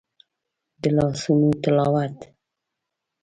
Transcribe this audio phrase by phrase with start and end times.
[0.81, 2.17] د لاسونو تلاوت